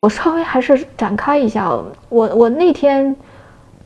[0.00, 1.68] 我稍微还是展开一下，
[2.08, 3.16] 我我那天，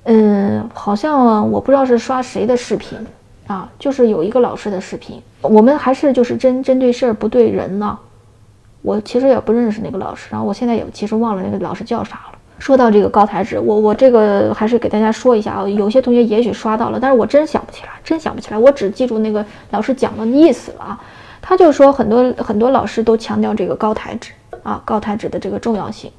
[0.04, 2.98] 嗯，好像我不知道是刷谁的视频
[3.46, 5.18] 啊，就是有一个老师的视频。
[5.40, 7.98] 我们还是就是针针对事儿不对人呢。
[8.82, 12.38] 我其实也不认识那个老师，然后我现在也其实忘了那个老师叫啥了。
[12.58, 21.00] 说到这个高台纸，我我这个还是给大家说一下啊，有些同学也许刷到了，但是我真想不起来，真想不起来，我只记住那个老师讲的意思了啊。
[21.40, 24.30] 他就说很多很多老师都强调这个高台纸。
[24.62, 26.10] 啊，高抬指的这个重要性，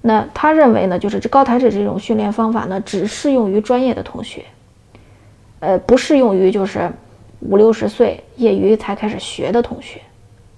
[0.00, 4.44] 那他认为呢，就是这高抬指这种训练方法呢，只适用于专业的同学，
[5.58, 6.90] 呃，不适用于就是
[7.40, 10.00] 五六十岁业余才开始学的同学，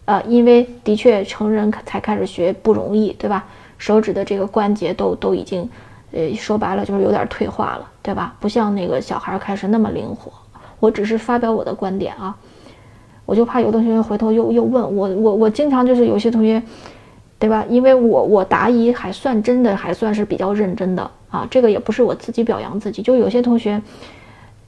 [0.05, 3.45] 啊，因为的确成人才开始学不容易，对吧？
[3.79, 5.69] 手指的这个关节都都已经，
[6.13, 8.35] 呃，说白了就是有点退化了，对吧？
[8.39, 10.33] 不像那个小孩开始那么灵活。
[10.79, 12.37] 我只是发表我的观点啊，
[13.27, 16.63] 我就怕有的同学回头又又问我，我我经常就是有些同学。
[17.43, 17.65] 对吧？
[17.69, 21.45] 因为我我答疑还算真的，还算是比较认真的啊。
[21.51, 23.83] 这个也不是我自己表扬自己，就有些同学，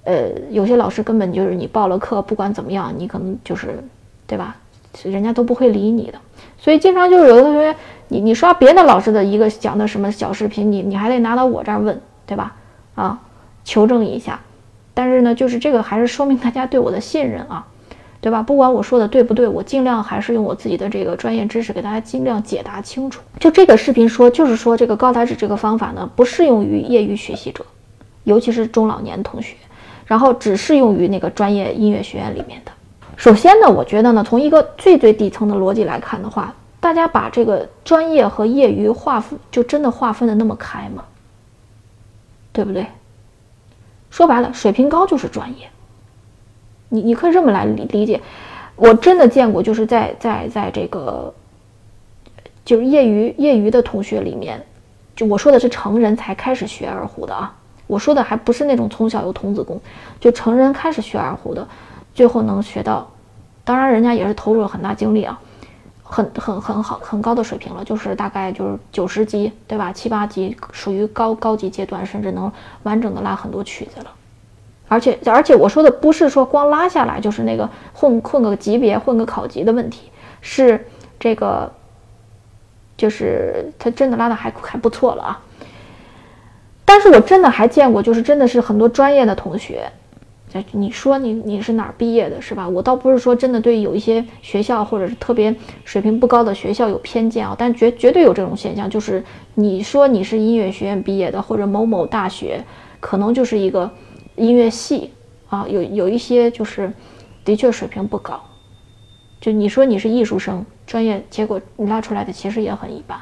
[0.02, 3.78] 呃，有些老师根本就是你报了课，不管怎么样，你可能就是，
[4.26, 4.56] 对吧？
[5.04, 6.18] 人家都不会理你的。
[6.58, 7.76] 所以经常就是有的同学，
[8.08, 12.56] 你你刷别的老师的一个讲的什么小视频，你你还得拿到我这儿问，对吧？
[12.96, 13.20] 啊，
[13.64, 14.40] 求证一下。
[14.94, 17.64] 但是呢，就是这个还是说明大家对我的信任啊。
[18.24, 18.42] 对吧？
[18.42, 23.20] 不管我说的对不对，我尽量还是用我自己的这个专业知识给大家尽量解答清楚。
[23.38, 27.62] 就这个视频说，就是说这个高台指这个方法呢，不适用于业余学习者，
[28.22, 29.54] 尤其是中老年同学，
[30.06, 32.72] 然后只适用于那个专业音乐学院里面的。
[33.14, 41.04] 首先呢，我觉得呢，从一个最最底层的逻辑来看的话，大家把这个专业和业余划分，就真的划分的那么开吗？
[42.54, 42.86] 对不对？
[44.08, 45.68] 说白了，水平高就是专业。
[46.94, 48.20] 你你可以这么来理理解，
[48.76, 51.34] 我真的见过，就是在在在这个，
[52.64, 54.64] 就是业余业余的同学里面，
[55.16, 57.52] 就我说的是成人才开始学二胡的啊，
[57.88, 59.80] 我说的还不是那种从小有童子功，
[60.20, 61.66] 就成人开始学二胡的，
[62.14, 63.10] 最后能学到，
[63.64, 65.40] 当然人家也是投入了很大精力啊，
[66.04, 72.52] 很很很好很高的水平了，就是大概就是九十级对吧，七八级属于高高级阶段，甚至能
[72.84, 74.06] 完整的拉很多曲子了。
[74.86, 80.10] 而且而且我说的不是说光拉下来就是那个混混个级别混个考级的问题，
[80.42, 80.86] 是
[81.18, 81.72] 这个，
[82.96, 85.42] 就是他真的拉的还还不错了啊。
[86.84, 89.90] 但是我真的还见过，就是真的是很多专业的同学，
[90.72, 92.68] 你说你你是哪儿毕业的，是吧？
[92.68, 95.52] 我倒不是说真的对有一些学校或者是特别
[95.86, 99.24] 水平不高的学校有偏见啊，但绝绝对有这种现象，就是
[99.54, 102.62] 你说你是音乐学院毕业的或者某某大学，
[103.00, 103.90] 可能就是一个。
[104.36, 105.12] 音乐系
[105.48, 106.92] 啊，有有一些就是
[107.44, 108.42] 的确水平不高，
[109.40, 113.18] 就你说你是艺术生专业，结果你拉出来的其实也很一般，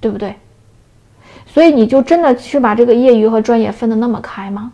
[0.00, 0.34] 对不对？
[1.46, 4.72] 所以你就真的去把这个业余和专业分得那么开吗？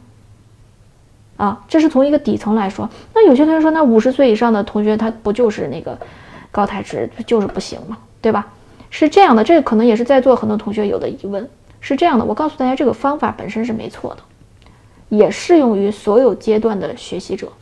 [1.36, 2.88] 啊，这是从一个底层来说。
[3.14, 5.98] 那有些同学说，那五十岁以上的同学他不就是那个
[6.50, 7.98] 高台值就是不行吗？
[8.20, 8.46] 对吧？
[8.90, 11.48] 是这样的，这个可能也是在座很多同学有的疑问。
[11.80, 14.22] 是这样的，我告诉大家，这个方法本身是没错的。
[15.12, 17.52] 也适用于所有阶段的学习者。